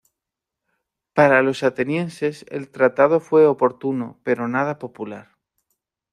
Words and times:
Para 1.13 1.43
los 1.43 1.61
atenienses 1.61 2.43
el 2.49 2.71
tratado 2.71 3.19
fue 3.19 3.45
oportuno 3.45 4.19
pero 4.23 4.47
nada 4.47 4.79
popular. 4.79 5.35